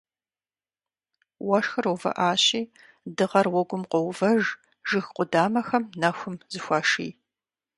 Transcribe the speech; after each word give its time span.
Уэшхыр 1.47 1.85
увыӏащи, 1.93 2.61
дыгъэр 3.15 3.47
уэгум 3.53 3.83
къоувэж, 3.91 4.43
жыг 4.87 5.05
къудамэхэм 5.15 5.83
нэхум 6.01 6.35
зыхуаший. 6.51 7.11